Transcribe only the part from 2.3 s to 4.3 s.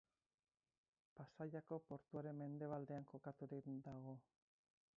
mendebaldean kokaturik dago.